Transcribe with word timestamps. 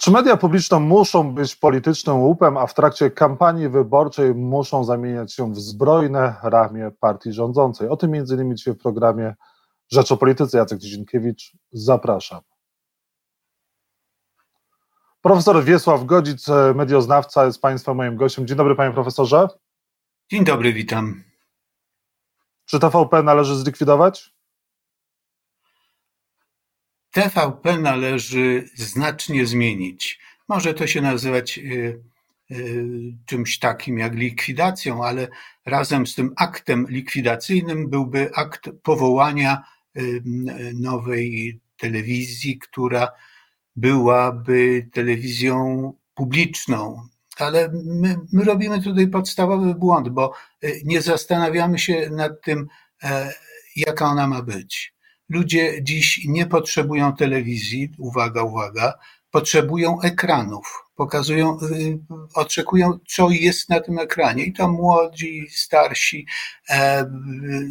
Czy 0.00 0.10
media 0.10 0.36
publiczne 0.36 0.80
muszą 0.80 1.34
być 1.34 1.56
politycznym 1.56 2.16
łupem, 2.16 2.56
a 2.56 2.66
w 2.66 2.74
trakcie 2.74 3.10
kampanii 3.10 3.68
wyborczej 3.68 4.34
muszą 4.34 4.84
zamieniać 4.84 5.34
się 5.34 5.52
w 5.52 5.58
zbrojne 5.58 6.34
ramię 6.42 6.90
partii 7.00 7.32
rządzącej? 7.32 7.88
O 7.88 7.96
tym 7.96 8.10
między 8.10 8.34
innymi 8.34 8.54
dzisiaj 8.54 8.74
w 8.74 8.78
programie 8.78 9.34
Rzecz 9.90 10.12
o 10.12 10.16
Polityce. 10.16 10.58
Jacek 10.58 10.78
Dzienkiewicz, 10.78 11.52
zapraszam. 11.72 12.40
Profesor 15.22 15.64
Wiesław 15.64 16.04
Godzic, 16.04 16.46
medioznawca, 16.74 17.44
jest 17.44 17.60
Państwa 17.60 17.94
moim 17.94 18.16
gościem. 18.16 18.46
Dzień 18.46 18.56
dobry, 18.56 18.76
Panie 18.76 18.94
Profesorze. 18.94 19.48
Dzień 20.30 20.44
dobry, 20.44 20.72
witam. 20.72 21.24
Czy 22.64 22.78
TVP 22.78 23.22
należy 23.22 23.56
zlikwidować? 23.56 24.34
TVP 27.10 27.78
należy 27.78 28.68
znacznie 28.74 29.46
zmienić. 29.46 30.20
Może 30.48 30.74
to 30.74 30.86
się 30.86 31.00
nazywać 31.00 31.58
y, 31.58 32.02
y, 32.50 32.84
czymś 33.26 33.58
takim 33.58 33.98
jak 33.98 34.14
likwidacją, 34.14 35.04
ale 35.04 35.28
razem 35.66 36.06
z 36.06 36.14
tym 36.14 36.32
aktem 36.36 36.86
likwidacyjnym 36.88 37.90
byłby 37.90 38.30
akt 38.34 38.70
powołania 38.82 39.62
y, 39.96 40.22
nowej 40.74 41.60
telewizji, 41.76 42.58
która 42.58 43.08
byłaby 43.76 44.88
telewizją 44.92 45.92
publiczną. 46.14 47.02
Ale 47.38 47.70
my, 47.84 48.16
my 48.32 48.44
robimy 48.44 48.82
tutaj 48.82 49.08
podstawowy 49.08 49.74
błąd, 49.74 50.08
bo 50.08 50.32
nie 50.84 51.02
zastanawiamy 51.02 51.78
się 51.78 52.10
nad 52.10 52.42
tym, 52.42 52.66
e, 53.02 53.32
jaka 53.76 54.06
ona 54.06 54.26
ma 54.26 54.42
być. 54.42 54.94
Ludzie 55.30 55.82
dziś 55.82 56.20
nie 56.28 56.46
potrzebują 56.46 57.16
telewizji, 57.16 57.90
uwaga, 57.98 58.42
uwaga, 58.42 58.98
potrzebują 59.30 60.00
ekranów. 60.02 60.84
Pokazują, 60.96 61.58
y, 61.62 61.98
oczekują, 62.34 62.98
co 63.08 63.30
jest 63.30 63.68
na 63.68 63.80
tym 63.80 63.98
ekranie. 63.98 64.44
I 64.44 64.52
to 64.52 64.68
młodzi, 64.68 65.46
starsi, 65.50 66.26
e, 66.70 67.10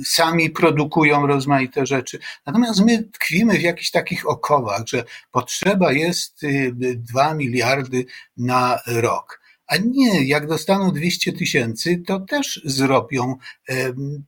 sami 0.05 0.49
produkują 0.49 1.27
rozmaite 1.27 1.85
rzeczy. 1.85 2.19
Natomiast 2.45 2.85
my 2.85 3.03
tkwimy 3.03 3.57
w 3.57 3.61
jakichś 3.61 3.91
takich 3.91 4.29
okowach, 4.29 4.81
że 4.87 5.03
potrzeba 5.31 5.91
jest 5.91 6.43
y, 6.43 6.71
dwa 6.95 7.33
miliardy 7.33 8.05
na 8.37 8.79
rok. 8.87 9.38
A 9.69 9.77
nie, 9.77 10.23
jak 10.23 10.47
dostaną 10.47 10.91
200 10.91 11.33
tysięcy, 11.33 12.03
to 12.07 12.19
też 12.19 12.61
zrobią 12.65 13.35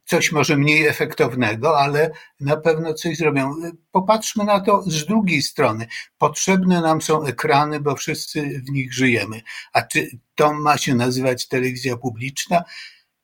coś 0.05 0.31
może 0.31 0.57
mniej 0.57 0.87
efektownego, 0.87 1.79
ale 1.79 2.11
na 2.39 2.57
pewno 2.57 2.93
coś 2.93 3.17
zrobią. 3.17 3.55
Popatrzmy 3.91 4.43
na 4.43 4.59
to 4.59 4.83
z 4.87 5.05
drugiej 5.05 5.41
strony. 5.41 5.87
Potrzebne 6.17 6.81
nam 6.81 7.01
są 7.01 7.25
ekrany, 7.25 7.79
bo 7.79 7.95
wszyscy 7.95 8.61
w 8.67 8.71
nich 8.71 8.93
żyjemy. 8.93 9.41
A 9.73 9.81
czy 9.81 10.09
to 10.35 10.53
ma 10.53 10.77
się 10.77 10.95
nazywać 10.95 11.47
telewizja 11.47 11.97
publiczna, 11.97 12.63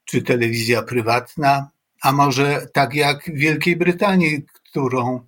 czy 0.05 0.21
telewizja 0.21 0.81
prywatna? 0.81 1.69
A 2.01 2.11
może 2.11 2.67
tak 2.73 2.93
jak 2.93 3.23
w 3.23 3.37
Wielkiej 3.37 3.75
Brytanii, 3.75 4.45
którą 4.53 5.27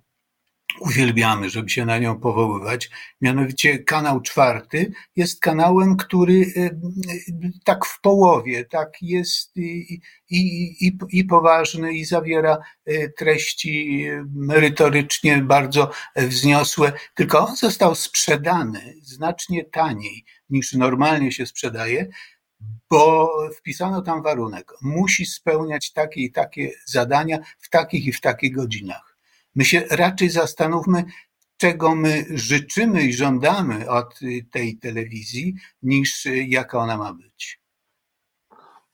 uwielbiamy, 0.80 1.50
żeby 1.50 1.70
się 1.70 1.84
na 1.84 1.98
nią 1.98 2.20
powoływać. 2.20 2.90
Mianowicie 3.20 3.78
kanał 3.78 4.20
czwarty 4.20 4.92
jest 5.16 5.40
kanałem, 5.40 5.96
który 5.96 6.52
e, 6.56 6.70
tak 7.64 7.84
w 7.84 8.00
połowie, 8.00 8.64
tak 8.64 9.02
jest 9.02 9.56
i, 9.56 10.00
i, 10.30 10.40
i, 10.86 10.98
i 11.10 11.24
poważny 11.24 11.92
i 11.92 12.04
zawiera 12.04 12.58
e, 12.86 13.08
treści 13.08 14.04
merytorycznie 14.34 15.38
bardzo 15.38 15.90
wzniosłe, 16.16 16.92
tylko 17.14 17.48
on 17.48 17.56
został 17.56 17.94
sprzedany 17.94 18.94
znacznie 19.02 19.64
taniej 19.64 20.24
niż 20.50 20.72
normalnie 20.72 21.32
się 21.32 21.46
sprzedaje, 21.46 22.08
bo 22.90 23.30
wpisano 23.58 24.02
tam 24.02 24.22
warunek. 24.22 24.72
Musi 24.82 25.26
spełniać 25.26 25.92
takie 25.92 26.20
i 26.20 26.32
takie 26.32 26.70
zadania 26.86 27.38
w 27.58 27.70
takich 27.70 28.06
i 28.06 28.12
w 28.12 28.20
takich 28.20 28.54
godzinach. 28.54 29.09
My 29.54 29.64
się 29.64 29.84
raczej 29.90 30.30
zastanówmy, 30.30 31.04
czego 31.56 31.94
my 31.94 32.24
życzymy 32.30 33.02
i 33.02 33.12
żądamy 33.12 33.90
od 33.90 34.20
tej 34.52 34.78
telewizji, 34.78 35.54
niż 35.82 36.28
jaka 36.46 36.78
ona 36.78 36.96
ma 36.96 37.14
być. 37.14 37.60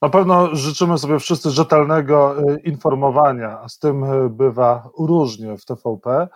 Na 0.01 0.09
pewno 0.09 0.55
życzymy 0.55 0.97
sobie 0.97 1.19
wszyscy 1.19 1.51
rzetelnego 1.51 2.39
y, 2.39 2.59
informowania, 2.59 3.59
a 3.59 3.69
z 3.69 3.79
tym 3.79 4.03
y, 4.03 4.29
bywa 4.29 4.89
różnie 4.99 5.57
w 5.57 5.65
TVP, 5.65 6.27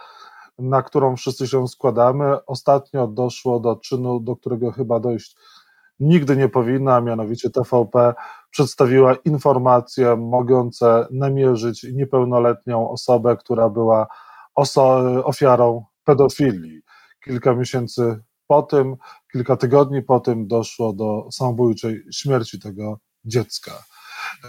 na 0.59 0.83
którą 0.83 1.15
wszyscy 1.15 1.47
się 1.47 1.67
składamy. 1.67 2.45
Ostatnio 2.45 3.07
doszło 3.07 3.59
do 3.59 3.75
czynu, 3.75 4.19
do 4.19 4.35
którego 4.35 4.71
chyba 4.71 4.99
dojść 4.99 5.35
nigdy 6.01 6.37
nie 6.37 6.49
powinna, 6.49 6.95
a 6.95 7.01
mianowicie 7.01 7.49
TVP 7.49 8.13
przedstawiła 8.49 9.15
informacje 9.15 10.15
mogące 10.15 11.07
namierzyć 11.11 11.83
niepełnoletnią 11.93 12.89
osobę, 12.89 13.37
która 13.37 13.69
była 13.69 14.07
oso- 14.59 15.21
ofiarą 15.23 15.85
pedofilii. 16.03 16.81
Kilka 17.23 17.55
miesięcy 17.55 18.19
po 18.47 18.61
tym, 18.61 18.95
kilka 19.31 19.55
tygodni 19.55 20.01
po 20.01 20.19
tym 20.19 20.47
doszło 20.47 20.93
do 20.93 21.27
samobójczej 21.31 22.03
śmierci 22.13 22.59
tego 22.59 22.99
dziecka. 23.25 23.71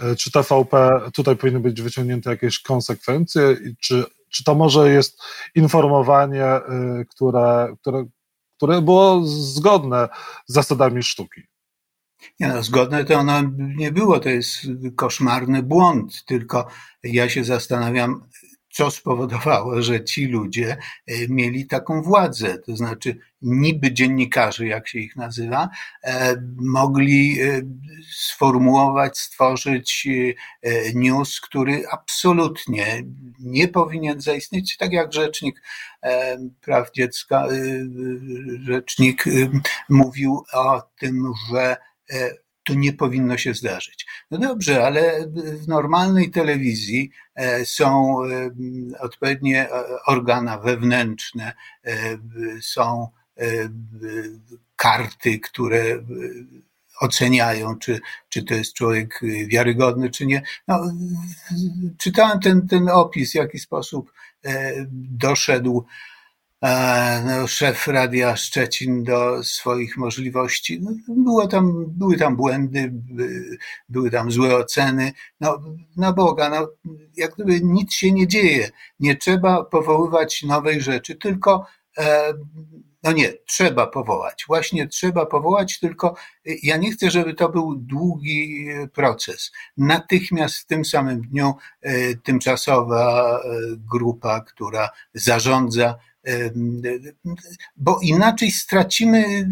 E, 0.01 0.15
czy 0.15 0.31
TVP 0.31 1.01
tutaj 1.13 1.35
powinny 1.35 1.59
być 1.59 1.81
wyciągnięte 1.81 2.29
jakieś 2.29 2.61
konsekwencje? 2.61 3.57
Czy, 3.81 4.05
czy 4.29 4.43
to 4.43 4.55
może 4.55 4.89
jest 4.89 5.21
informowanie, 5.55 6.45
e, 6.45 6.61
które, 7.09 7.75
które, 7.81 8.05
które 8.57 8.81
było 8.81 9.21
zgodne 9.25 10.09
z 10.47 10.53
zasadami 10.53 11.03
sztuki? 11.03 11.41
Nie 12.39 12.47
no, 12.47 12.63
zgodne 12.63 13.05
to 13.05 13.15
ono 13.15 13.41
nie 13.57 13.91
było, 13.91 14.19
to 14.19 14.29
jest 14.29 14.55
koszmarny 14.95 15.63
błąd, 15.63 16.25
tylko 16.25 16.67
ja 17.03 17.29
się 17.29 17.43
zastanawiam, 17.43 18.29
co 18.73 18.91
spowodowało, 18.91 19.81
że 19.81 20.03
ci 20.03 20.25
ludzie 20.25 20.77
e, 21.07 21.27
mieli 21.29 21.67
taką 21.67 22.01
władzę, 22.01 22.57
to 22.57 22.75
znaczy 22.75 23.17
niby 23.41 23.93
dziennikarze, 23.93 24.67
jak 24.67 24.87
się 24.87 24.99
ich 24.99 25.15
nazywa, 25.15 25.69
e, 26.03 26.35
mogli 26.55 27.41
e, 27.41 27.61
sformułować, 28.11 29.17
stworzyć 29.17 30.07
news, 30.95 31.41
który 31.41 31.83
absolutnie 31.91 33.03
nie 33.39 33.67
powinien 33.67 34.21
zaistnieć, 34.21 34.77
tak 34.77 34.91
jak 34.91 35.13
rzecznik 35.13 35.61
praw 36.61 36.91
dziecka, 36.91 37.47
rzecznik 38.59 39.25
mówił 39.89 40.43
o 40.53 40.81
tym, 40.99 41.33
że 41.51 41.77
to 42.65 42.73
nie 42.73 42.93
powinno 42.93 43.37
się 43.37 43.53
zdarzyć. 43.53 44.05
No 44.31 44.37
dobrze, 44.37 44.85
ale 44.85 45.27
w 45.33 45.67
normalnej 45.67 46.31
telewizji 46.31 47.11
e, 47.35 47.65
są 47.65 48.17
e, 48.25 48.49
odpowiednie 48.99 49.69
e, 49.69 49.83
organa 50.07 50.57
wewnętrzne, 50.57 51.53
są 52.61 53.07
karty, 54.75 55.39
które 55.39 56.03
oceniają, 57.01 57.77
czy, 57.79 57.99
czy 58.29 58.43
to 58.43 58.53
jest 58.53 58.73
człowiek 58.73 59.19
wiarygodny, 59.47 60.09
czy 60.09 60.25
nie. 60.25 60.41
No, 60.67 60.91
czytałem 61.97 62.39
ten, 62.39 62.67
ten 62.67 62.89
opis, 62.89 63.31
w 63.31 63.35
jaki 63.35 63.59
sposób 63.59 64.13
doszedł 65.11 65.85
no, 67.25 67.47
szef 67.47 67.87
Radia 67.87 68.35
Szczecin 68.35 69.03
do 69.03 69.43
swoich 69.43 69.97
możliwości. 69.97 70.79
No, 70.81 70.91
było 71.07 71.47
tam, 71.47 71.85
były 71.87 72.17
tam 72.17 72.35
błędy, 72.35 72.93
były 73.89 74.11
tam 74.11 74.31
złe 74.31 74.55
oceny. 74.55 75.11
No, 75.41 75.59
na 75.97 76.13
Boga, 76.13 76.49
no, 76.49 76.67
jak 77.15 77.33
gdyby 77.35 77.61
nic 77.63 77.93
się 77.93 78.11
nie 78.11 78.27
dzieje. 78.27 78.69
Nie 78.99 79.15
trzeba 79.15 79.63
powoływać 79.63 80.43
nowej 80.43 80.81
rzeczy, 80.81 81.15
tylko 81.15 81.65
no 83.03 83.11
nie, 83.11 83.33
trzeba 83.45 83.87
powołać. 83.87 84.43
Właśnie 84.47 84.87
trzeba 84.87 85.25
powołać, 85.25 85.79
tylko 85.79 86.15
ja 86.63 86.77
nie 86.77 86.91
chcę, 86.91 87.11
żeby 87.11 87.33
to 87.33 87.49
był 87.49 87.75
długi 87.75 88.65
proces. 88.93 89.51
Natychmiast 89.77 90.55
w 90.55 90.65
tym 90.65 90.85
samym 90.85 91.21
dniu 91.21 91.53
e, 91.81 92.15
tymczasowa 92.15 93.37
e, 93.37 93.49
grupa, 93.77 94.41
która 94.41 94.89
zarządza 95.13 95.95
bo 97.75 97.99
inaczej 98.01 98.51
stracimy 98.51 99.49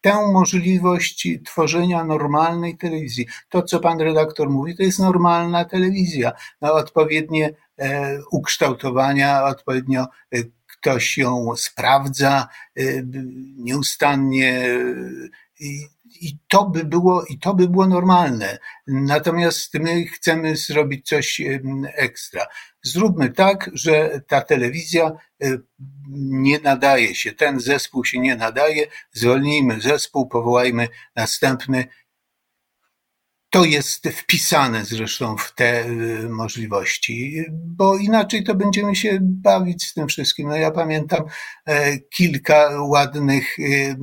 tę 0.00 0.32
możliwość 0.32 1.28
tworzenia 1.46 2.04
normalnej 2.04 2.76
telewizji. 2.76 3.26
To, 3.48 3.62
co 3.62 3.80
pan 3.80 4.00
redaktor 4.00 4.50
mówi, 4.50 4.76
to 4.76 4.82
jest 4.82 4.98
normalna 4.98 5.64
telewizja. 5.64 6.32
No, 6.60 6.72
odpowiednie 6.72 7.54
e, 7.78 8.18
ukształtowania, 8.30 9.44
odpowiednio 9.44 10.06
e, 10.34 10.38
ktoś 10.80 11.18
ją 11.18 11.56
sprawdza 11.56 12.48
e, 12.76 12.82
nieustannie. 13.56 14.68
i 16.20 16.38
to 16.48 16.64
by 16.64 16.84
było, 16.84 17.24
i 17.24 17.38
to 17.38 17.54
by 17.54 17.68
było 17.68 17.86
normalne. 17.86 18.58
Natomiast 18.86 19.74
my 19.74 20.06
chcemy 20.06 20.56
zrobić 20.56 21.08
coś 21.08 21.42
ekstra. 21.94 22.46
Zróbmy 22.82 23.30
tak, 23.30 23.70
że 23.72 24.20
ta 24.26 24.40
telewizja 24.40 25.12
y, 25.44 25.60
nie 26.10 26.58
nadaje 26.58 27.14
się, 27.14 27.32
ten 27.32 27.60
zespół 27.60 28.04
się 28.04 28.18
nie 28.18 28.36
nadaje, 28.36 28.86
zwolnijmy 29.12 29.80
zespół, 29.80 30.28
powołajmy 30.28 30.88
następny 31.16 31.86
to 33.50 33.64
jest 33.64 34.08
wpisane 34.08 34.84
zresztą 34.84 35.36
w 35.36 35.54
te 35.54 35.86
y, 35.86 36.28
możliwości, 36.28 37.44
bo 37.50 37.96
inaczej 37.96 38.44
to 38.44 38.54
będziemy 38.54 38.96
się 38.96 39.18
bawić 39.20 39.86
z 39.86 39.94
tym 39.94 40.08
wszystkim. 40.08 40.48
No 40.48 40.56
ja 40.56 40.70
pamiętam 40.70 41.24
e, 41.66 41.98
kilka 41.98 42.70
ładnych 42.82 43.58
y, 43.58 43.96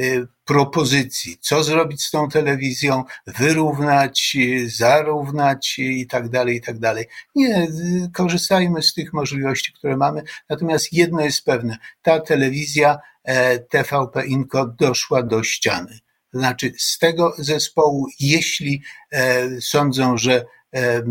y, 0.00 0.26
propozycji, 0.44 1.38
co 1.40 1.64
zrobić 1.64 2.04
z 2.04 2.10
tą 2.10 2.28
telewizją, 2.28 3.04
wyrównać, 3.26 4.36
zarównać 4.66 5.78
i 5.78 6.06
tak 6.06 6.28
dalej, 6.28 6.56
i 6.56 6.60
tak 6.60 6.78
dalej. 6.78 7.06
Nie, 7.34 7.68
korzystajmy 8.14 8.82
z 8.82 8.94
tych 8.94 9.12
możliwości, 9.12 9.72
które 9.72 9.96
mamy. 9.96 10.22
Natomiast 10.48 10.92
jedno 10.92 11.20
jest 11.20 11.44
pewne, 11.44 11.78
ta 12.02 12.20
telewizja 12.20 12.98
e, 13.24 13.58
TVP 13.58 14.26
Inko 14.26 14.66
doszła 14.66 15.22
do 15.22 15.42
ściany 15.42 15.98
znaczy 16.34 16.72
z 16.78 16.98
tego 16.98 17.34
zespołu, 17.38 18.06
jeśli 18.20 18.82
e, 19.12 19.60
sądzą, 19.60 20.16
że 20.16 20.44
e, 20.72 21.02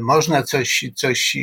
można 0.00 0.42
coś, 0.42 0.84
coś 0.96 1.36
e, 1.36 1.40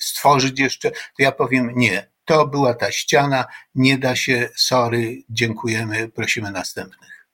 stworzyć 0.00 0.60
jeszcze, 0.60 0.90
to 0.90 0.96
ja 1.18 1.32
powiem 1.32 1.72
nie. 1.76 2.10
To 2.24 2.46
była 2.46 2.74
ta 2.74 2.92
ściana, 2.92 3.44
nie 3.74 3.98
da 3.98 4.16
się, 4.16 4.48
sorry, 4.56 5.22
dziękujemy, 5.30 6.08
prosimy 6.08 6.50
następnych. 6.50 7.26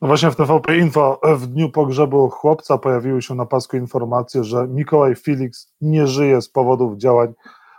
No 0.00 0.08
właśnie 0.08 0.30
w 0.30 0.36
TVP 0.36 0.76
Info 0.76 1.20
w 1.36 1.46
dniu 1.46 1.70
pogrzebu 1.70 2.28
chłopca 2.28 2.78
pojawiły 2.78 3.22
się 3.22 3.34
na 3.34 3.46
pasku 3.46 3.76
informacje, 3.76 4.44
że 4.44 4.66
Mikołaj 4.68 5.14
Felix 5.14 5.72
nie 5.80 6.06
żyje 6.06 6.42
z 6.42 6.48
powodów 6.48 6.98
działań 6.98 7.34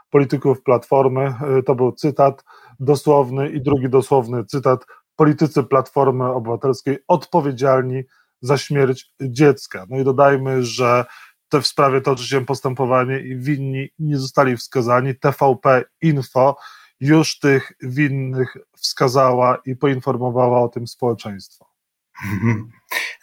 polityków 0.10 0.64
Platformy. 0.64 1.34
To 1.66 1.76
był 1.76 1.92
cytat 1.92 2.44
dosłowny 2.80 3.50
i 3.50 3.62
drugi 3.62 3.90
dosłowny 3.90 4.46
cytat 4.46 4.86
politycy 5.18 5.64
Platformy 5.64 6.26
Obywatelskiej 6.26 6.98
odpowiedzialni 7.08 8.04
za 8.42 8.58
śmierć 8.58 9.14
dziecka. 9.22 9.86
No 9.90 9.98
i 9.98 10.04
dodajmy, 10.04 10.64
że 10.64 11.06
te 11.50 11.62
w 11.62 11.68
sprawie 11.68 12.02
toczy 12.02 12.28
się 12.28 12.46
postępowanie 12.46 13.20
i 13.20 13.38
winni 13.40 13.90
nie 14.00 14.18
zostali 14.18 14.58
wskazani. 14.58 15.16
TVP 15.16 15.84
Info 16.02 16.58
już 17.00 17.40
tych 17.40 17.72
winnych 17.82 18.58
wskazała 18.72 19.58
i 19.66 19.76
poinformowała 19.76 20.62
o 20.62 20.68
tym 20.68 20.88
społeczeństwo. 20.88 21.66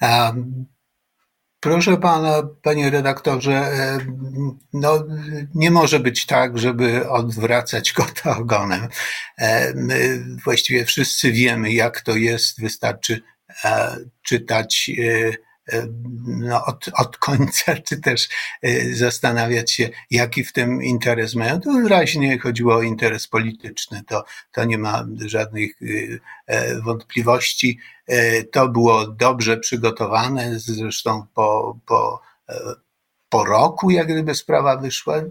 Um, 0.01 0.67
proszę 1.65 1.97
pana, 1.97 2.43
panie 2.63 2.91
redaktorze, 2.91 3.71
no, 4.73 5.05
nie 5.55 5.71
może 5.71 6.01
być 6.01 6.27
tak, 6.27 6.59
żeby 6.59 7.09
odwracać 7.09 7.93
kota 7.93 8.37
ogonem. 8.37 8.89
My 9.75 10.25
właściwie 10.45 10.85
wszyscy 10.85 11.33
wiemy, 11.33 11.73
jak 11.73 12.01
to 12.01 12.17
jest, 12.17 12.61
wystarczy 12.61 13.21
e, 13.65 13.97
czytać 14.23 14.91
e, 14.99 15.33
no, 16.27 16.65
od, 16.65 16.91
od 16.99 17.17
końca, 17.17 17.75
czy 17.89 18.01
też 18.01 18.29
e, 18.63 18.95
zastanawiać 18.95 19.73
się, 19.73 19.91
jaki 20.11 20.45
w 20.45 20.53
tym 20.53 20.83
interes 20.83 21.35
mają. 21.35 21.61
To 21.61 21.73
wyraźnie 21.73 22.39
chodziło 22.39 22.75
o 22.75 22.83
interes 22.83 23.29
polityczny, 23.29 24.03
to, 24.07 24.25
to 24.53 24.65
nie 24.65 24.79
ma 24.79 25.07
żadnych 25.27 25.71
wątpliwości. 26.85 27.79
To 28.53 28.69
było 28.69 29.07
dobrze 29.07 29.57
przygotowane, 29.57 30.59
zresztą 30.59 31.27
po, 31.35 31.79
po 31.87 32.21
po 33.35 33.45
roku, 33.45 33.91
jak 33.91 34.07
gdyby 34.07 34.35
sprawa 34.35 34.77
wyszła, 34.77 35.23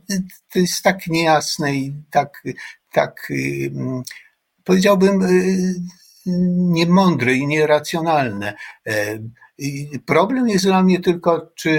to 0.53 0.59
jest 0.59 0.83
tak 0.83 1.07
niejasne 1.07 1.75
i 1.75 1.93
tak, 2.11 2.43
tak 2.91 3.31
powiedziałbym, 4.63 5.21
niemądre 6.25 7.33
i 7.33 7.47
nieracjonalne. 7.47 8.53
E, 8.87 9.19
problem 10.05 10.49
jest 10.49 10.65
dla 10.65 10.83
mnie 10.83 10.99
tylko, 10.99 11.51
czy 11.55 11.69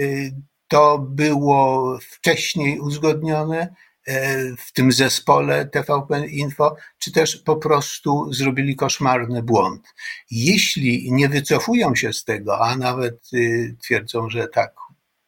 y, 0.00 0.32
to 0.68 0.98
było 0.98 1.98
wcześniej 2.10 2.80
uzgodnione 2.80 3.74
e, 4.06 4.38
w 4.56 4.72
tym 4.72 4.92
zespole 4.92 5.66
TVP 5.66 6.26
Info, 6.26 6.76
czy 6.98 7.12
też 7.12 7.36
po 7.36 7.56
prostu 7.56 8.32
zrobili 8.32 8.76
koszmarny 8.76 9.42
błąd. 9.42 9.94
Jeśli 10.30 11.12
nie 11.12 11.28
wycofują 11.28 11.94
się 11.94 12.12
z 12.12 12.24
tego, 12.24 12.60
a 12.60 12.76
nawet 12.76 13.28
y, 13.34 13.76
twierdzą, 13.82 14.30
że 14.30 14.48
tak 14.48 14.74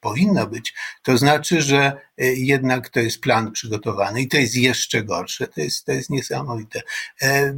powinno 0.05 0.47
być, 0.47 0.73
to 1.03 1.17
znaczy, 1.17 1.61
że 1.61 1.79
e, 2.17 2.33
jednak 2.33 2.89
to 2.89 2.99
jest 2.99 3.21
plan 3.21 3.51
przygotowany 3.51 4.21
i 4.21 4.27
to 4.27 4.37
jest 4.37 4.55
jeszcze 4.55 5.03
gorsze, 5.03 5.47
to 5.47 5.61
jest, 5.61 5.85
to 5.85 5.91
jest 5.91 6.09
niesamowite. 6.09 6.81
E, 7.21 7.53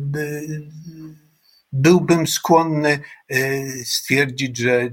byłbym 1.72 2.28
skłonny 2.28 3.00
e, 3.30 3.68
stwierdzić, 3.86 4.58
że 4.58 4.90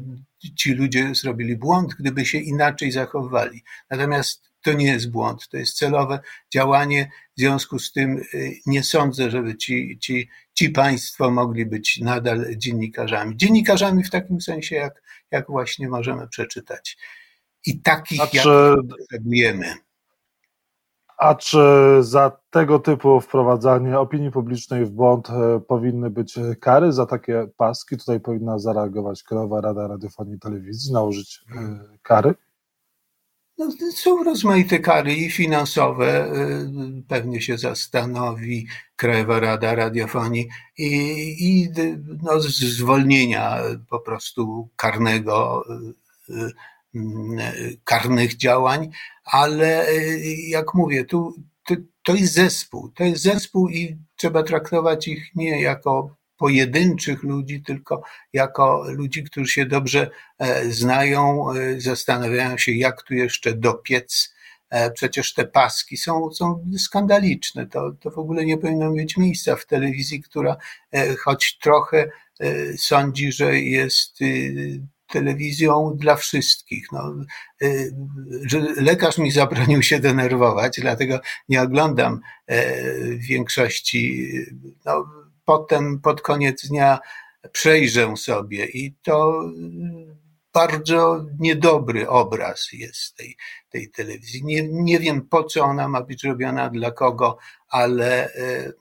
ci 0.56 0.74
ludzie 0.74 1.14
zrobili 1.14 1.56
błąd, 1.56 1.94
gdyby 1.98 2.26
się 2.26 2.38
inaczej 2.38 2.90
zachowywali. 2.90 3.62
Natomiast 3.90 4.50
to 4.62 4.72
nie 4.72 4.86
jest 4.86 5.10
błąd, 5.10 5.48
to 5.48 5.56
jest 5.56 5.76
celowe 5.76 6.20
działanie. 6.54 7.10
W 7.36 7.40
związku 7.40 7.78
z 7.78 7.92
tym 7.92 8.20
nie 8.66 8.82
sądzę, 8.82 9.30
żeby 9.30 9.56
ci, 9.56 9.98
ci, 9.98 10.28
ci 10.54 10.70
państwo 10.70 11.30
mogli 11.30 11.66
być 11.66 12.00
nadal 12.00 12.56
dziennikarzami. 12.56 13.36
Dziennikarzami 13.36 14.04
w 14.04 14.10
takim 14.10 14.40
sensie, 14.40 14.76
jak, 14.76 15.02
jak 15.30 15.46
właśnie 15.46 15.88
możemy 15.88 16.28
przeczytać 16.28 16.96
i 17.66 17.80
takich, 17.80 18.20
a 18.20 18.26
czy, 18.26 18.74
potrzebujemy. 18.90 19.74
A 21.18 21.34
czy 21.34 21.58
za 22.00 22.38
tego 22.50 22.78
typu 22.78 23.20
wprowadzanie 23.20 23.98
opinii 23.98 24.30
publicznej 24.30 24.84
w 24.84 24.90
błąd 24.90 25.30
e, 25.30 25.60
powinny 25.60 26.10
być 26.10 26.34
kary 26.60 26.92
za 26.92 27.06
takie 27.06 27.46
paski? 27.56 27.96
Tutaj 27.96 28.20
powinna 28.20 28.58
zareagować 28.58 29.22
Krajowa 29.22 29.60
Rada 29.60 29.88
Radiofonii 29.88 30.34
i 30.34 30.38
Telewizji, 30.38 30.92
nałożyć 30.92 31.44
e, 31.56 31.80
kary? 32.02 32.34
No, 33.58 33.68
są 33.96 34.24
rozmaite 34.24 34.78
kary 34.78 35.14
i 35.14 35.30
finansowe, 35.30 36.24
e, 36.24 36.30
pewnie 37.08 37.42
się 37.42 37.58
zastanowi 37.58 38.66
Krajowa 38.96 39.40
Rada 39.40 39.74
Radiofonii 39.74 40.48
i, 40.78 40.90
i 41.40 41.68
no, 42.22 42.40
zwolnienia 42.40 43.58
po 43.90 44.00
prostu 44.00 44.68
karnego 44.76 45.64
karnych 47.84 48.36
działań, 48.36 48.90
ale 49.24 49.88
e, 49.88 49.94
jak 50.48 50.74
mówię, 50.74 51.04
tu 51.04 51.34
to, 51.66 51.74
to 52.02 52.14
jest 52.14 52.32
zespół, 52.32 52.88
to 52.88 53.04
jest 53.04 53.22
zespół 53.22 53.68
i 53.68 53.98
trzeba 54.16 54.42
traktować 54.42 55.08
ich 55.08 55.34
nie 55.34 55.62
jako 55.62 56.16
pojedynczych 56.36 57.22
ludzi, 57.22 57.62
tylko 57.62 58.02
jako 58.32 58.84
ludzi, 58.88 59.24
którzy 59.24 59.52
się 59.52 59.66
dobrze 59.66 60.10
e, 60.38 60.64
znają, 60.64 61.50
e, 61.50 61.80
zastanawiają 61.80 62.58
się, 62.58 62.72
jak 62.72 63.02
tu 63.02 63.14
jeszcze 63.14 63.54
dopiec. 63.54 64.34
Przecież 64.94 65.34
te 65.34 65.44
paski 65.44 65.96
są, 65.96 66.30
są 66.32 66.70
skandaliczne. 66.78 67.66
To, 67.66 67.92
to 68.00 68.10
w 68.10 68.18
ogóle 68.18 68.44
nie 68.44 68.58
powinno 68.58 68.90
mieć 68.90 69.16
miejsca 69.16 69.56
w 69.56 69.66
telewizji, 69.66 70.22
która 70.22 70.56
choć 71.18 71.58
trochę 71.58 72.10
sądzi, 72.76 73.32
że 73.32 73.60
jest 73.60 74.18
telewizją 75.14 75.92
dla 75.96 76.16
wszystkich. 76.16 76.86
No, 76.92 77.14
y, 77.62 77.94
lekarz 78.76 79.18
mi 79.18 79.30
zabronił 79.30 79.82
się 79.82 79.98
denerwować, 79.98 80.80
dlatego 80.80 81.20
nie 81.48 81.62
oglądam 81.62 82.20
e, 82.46 82.74
większości. 83.16 84.32
No, 84.84 85.08
potem 85.44 86.00
pod 86.00 86.20
koniec 86.20 86.68
dnia 86.68 86.98
przejrzę 87.52 88.16
sobie 88.16 88.66
i 88.66 88.94
to 89.02 89.42
bardzo 90.54 91.24
niedobry 91.38 92.08
obraz 92.08 92.68
jest 92.72 93.16
tej, 93.16 93.36
tej 93.70 93.90
telewizji. 93.90 94.44
Nie, 94.44 94.68
nie 94.68 94.98
wiem 94.98 95.28
po 95.28 95.44
co 95.44 95.64
ona 95.64 95.88
ma 95.88 96.02
być 96.02 96.24
robiona, 96.24 96.70
dla 96.70 96.90
kogo, 96.90 97.38
ale 97.68 98.34
e, 98.34 98.72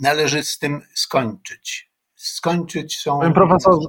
należy 0.00 0.44
z 0.44 0.58
tym 0.58 0.82
skończyć. 0.94 1.90
Skończyć 2.14 2.98
są. 2.98 3.20
Panie 3.20 3.34
profesorze. 3.34 3.86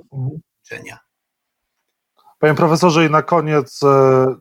Panie 2.42 2.56
profesorze, 2.56 3.06
i 3.06 3.10
na 3.10 3.22
koniec, 3.22 3.84
e, 3.84 4.36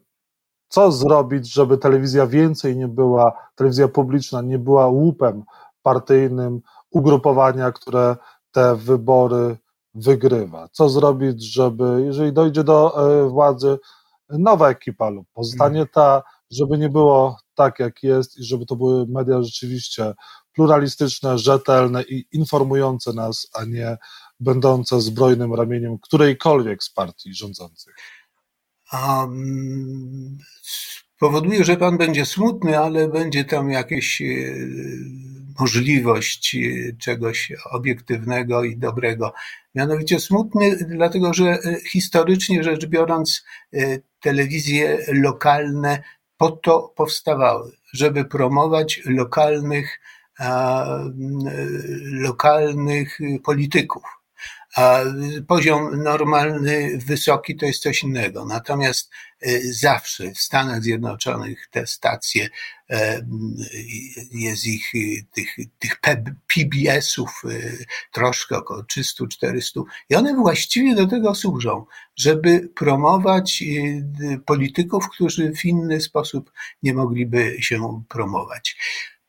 co 0.68 0.92
zrobić, 0.92 1.52
żeby 1.52 1.78
telewizja 1.78 2.26
więcej 2.26 2.76
nie 2.76 2.88
była, 2.88 3.32
telewizja 3.54 3.88
publiczna 3.88 4.42
nie 4.42 4.58
była 4.58 4.88
łupem 4.88 5.44
partyjnym 5.82 6.60
ugrupowania, 6.90 7.72
które 7.72 8.16
te 8.52 8.76
wybory 8.76 9.56
wygrywa? 9.94 10.68
Co 10.72 10.88
zrobić, 10.88 11.52
żeby, 11.52 12.02
jeżeli 12.04 12.32
dojdzie 12.32 12.64
do 12.64 13.10
e, 13.10 13.28
władzy 13.28 13.78
nowa 14.28 14.68
ekipa 14.68 15.08
lub 15.10 15.26
pozostanie 15.32 15.86
ta, 15.86 16.22
żeby 16.50 16.78
nie 16.78 16.88
było 16.88 17.36
tak, 17.54 17.78
jak 17.78 18.02
jest 18.02 18.38
i 18.38 18.44
żeby 18.44 18.66
to 18.66 18.76
były 18.76 19.06
media 19.06 19.42
rzeczywiście 19.42 20.14
pluralistyczne, 20.52 21.38
rzetelne 21.38 22.02
i 22.02 22.24
informujące 22.32 23.12
nas, 23.12 23.46
a 23.54 23.64
nie 23.64 23.98
będące 24.40 25.00
zbrojnym 25.00 25.54
ramieniem 25.54 25.98
którejkolwiek 25.98 26.82
z 26.82 26.90
partii 26.90 27.34
rządzących? 27.34 27.94
Um, 28.92 30.38
powoduje, 31.18 31.64
że 31.64 31.76
pan 31.76 31.98
będzie 31.98 32.26
smutny, 32.26 32.78
ale 32.78 33.08
będzie 33.08 33.44
tam 33.44 33.70
jakieś 33.70 34.22
e, 34.22 34.24
możliwość 35.60 36.56
e, 36.56 36.92
czegoś 36.96 37.52
obiektywnego 37.70 38.64
i 38.64 38.76
dobrego. 38.76 39.32
Mianowicie 39.74 40.20
smutny, 40.20 40.76
dlatego 40.76 41.34
że 41.34 41.44
e, 41.44 41.80
historycznie 41.88 42.62
rzecz 42.64 42.86
biorąc, 42.86 43.44
telewizje 44.20 44.98
lokalne 45.08 46.02
po 46.36 46.50
to 46.50 46.92
powstawały, 46.96 47.72
żeby 47.92 48.24
promować 48.24 49.00
lokalnych, 49.06 50.00
lokalnych 52.12 53.18
polityków 53.44 54.19
a 54.76 55.00
poziom 55.48 56.02
normalny, 56.02 56.98
wysoki 57.06 57.56
to 57.56 57.66
jest 57.66 57.82
coś 57.82 58.02
innego. 58.02 58.44
Natomiast 58.44 59.10
e, 59.40 59.60
zawsze 59.62 60.30
w 60.30 60.38
Stanach 60.38 60.82
Zjednoczonych 60.82 61.68
te 61.70 61.86
stacje, 61.86 62.48
e, 62.90 63.26
jest 64.32 64.66
ich, 64.66 64.92
tych, 65.32 65.56
tych 65.78 66.00
PBS-ów 66.54 67.42
e, 67.44 67.48
troszkę 68.12 68.56
około 68.56 68.82
300-400 68.82 69.82
i 70.10 70.14
one 70.14 70.34
właściwie 70.34 70.94
do 70.94 71.06
tego 71.06 71.34
służą, 71.34 71.86
żeby 72.16 72.68
promować 72.76 73.64
polityków, 74.46 75.08
którzy 75.08 75.52
w 75.52 75.64
inny 75.64 76.00
sposób 76.00 76.52
nie 76.82 76.94
mogliby 76.94 77.56
się 77.60 78.02
promować. 78.08 78.76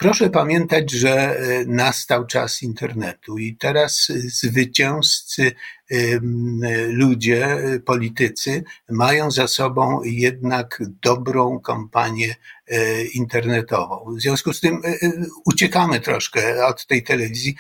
Proszę 0.01 0.29
pamiętać, 0.29 0.91
że 0.91 1.12
e, 1.12 1.65
nastał 1.65 2.25
czas 2.25 2.62
internetu 2.63 3.38
i 3.38 3.55
teraz 3.55 4.08
zwycięzcy 4.25 5.51
ludzie, 6.88 7.46
e, 7.46 7.79
politycy 7.79 8.63
mają 8.89 9.31
za 9.31 9.48
sobą 9.48 10.03
jednak 10.03 10.84
dobrą 11.01 11.60
kampanię 11.60 12.36
e, 12.67 13.03
internetową. 13.03 14.15
W 14.17 14.22
związku 14.22 14.53
z 14.53 14.60
tym 14.60 14.81
uciekamy 15.46 16.00
troszkę 16.00 16.65
od 16.65 16.88
tej 16.88 17.03
telewizji. 17.03 17.55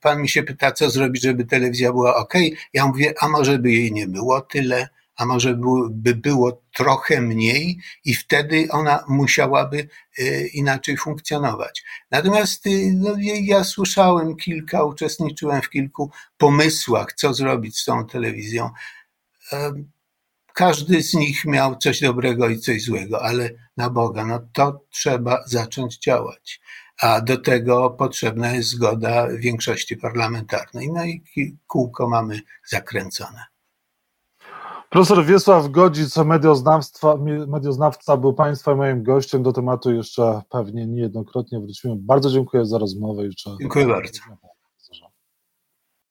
Pan 0.00 0.22
mi 0.22 0.28
się 0.28 0.42
pyta, 0.42 0.72
co 0.72 0.90
zrobić, 0.90 1.22
żeby 1.22 1.44
telewizja 1.44 1.92
była 1.92 2.16
ok. 2.16 2.34
Ja 2.72 2.86
mówię, 2.86 3.14
a 3.20 3.28
może 3.28 3.58
by 3.58 3.72
jej 3.72 3.92
nie 3.92 4.06
było 4.08 4.40
tyle, 4.40 4.88
a 5.18 5.26
może 5.26 5.58
by 5.90 6.14
było 6.14 6.62
trochę 6.74 7.20
mniej 7.20 7.78
i 8.04 8.14
wtedy 8.14 8.68
ona 8.70 9.04
musiałaby 9.08 9.88
e, 10.18 10.46
inaczej 10.46 10.96
funkcjonować. 10.96 11.84
Natomiast 12.10 12.66
y, 12.66 12.92
no, 12.94 13.14
ja 13.20 13.64
słyszałem 13.64 14.36
kilka, 14.36 14.84
uczestniczyłem 14.84 15.62
w 15.62 15.70
kilku 15.70 16.10
pomysłach, 16.36 17.12
co 17.12 17.34
zrobić 17.34 17.78
z 17.78 17.84
tą 17.84 18.06
telewizją. 18.06 18.70
Każdy 20.54 21.02
z 21.02 21.14
nich 21.14 21.44
miał 21.44 21.76
coś 21.76 22.00
dobrego 22.00 22.48
i 22.48 22.58
coś 22.58 22.82
złego, 22.82 23.22
ale 23.22 23.50
na 23.76 23.90
Boga, 23.90 24.26
no 24.26 24.40
to 24.52 24.84
trzeba 24.90 25.42
zacząć 25.46 25.98
działać. 25.98 26.60
A 27.00 27.20
do 27.20 27.36
tego 27.36 27.90
potrzebna 27.90 28.52
jest 28.52 28.68
zgoda 28.68 29.28
większości 29.28 29.96
parlamentarnej. 29.96 30.92
No 30.92 31.04
i 31.04 31.22
kółko 31.66 32.08
mamy 32.08 32.40
zakręcone. 32.66 33.57
Profesor 34.90 35.24
Wiesław 35.24 35.70
Godzic, 35.70 36.16
medioznawca, 36.16 37.14
medioznawca 37.48 38.16
był 38.16 38.32
Państwa 38.32 38.76
moim 38.76 39.02
gościem. 39.02 39.42
Do 39.42 39.52
tematu 39.52 39.92
jeszcze 39.92 40.42
pewnie 40.50 40.86
niejednokrotnie 40.86 41.60
wrócimy. 41.60 41.94
Bardzo 41.98 42.30
dziękuję 42.30 42.66
za 42.66 42.78
rozmowę. 42.78 43.22
Dziękuję 43.60 43.86
bardzo. 43.86 44.20